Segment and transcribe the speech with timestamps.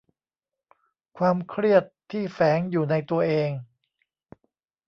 [1.17, 3.49] ความเครียดที่แฝงอยู่ในตัวเอง